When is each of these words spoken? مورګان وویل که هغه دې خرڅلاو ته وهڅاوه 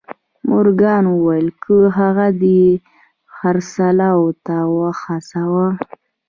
مورګان 0.49 1.03
وویل 1.09 1.47
که 1.63 1.75
هغه 1.97 2.27
دې 2.41 2.61
خرڅلاو 3.35 4.25
ته 4.45 4.55
وهڅاوه 4.77 5.67